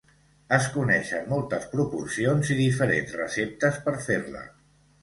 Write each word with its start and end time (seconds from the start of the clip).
Es 0.55 0.69
coneixen 0.77 1.27
moltes 1.35 1.67
proporcions 1.75 2.53
i 2.57 2.61
diferents 2.63 3.17
receptes 3.25 3.83
per 3.87 3.99
fer-la. 4.11 4.47